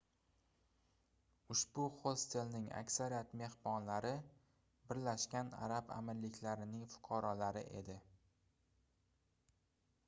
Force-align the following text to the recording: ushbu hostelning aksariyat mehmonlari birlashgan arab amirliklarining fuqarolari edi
ushbu 1.55 1.83
hostelning 1.97 2.63
aksariyat 2.79 3.35
mehmonlari 3.41 4.15
birlashgan 4.93 5.53
arab 5.69 5.93
amirliklarining 5.99 6.91
fuqarolari 6.97 7.65
edi 7.83 8.01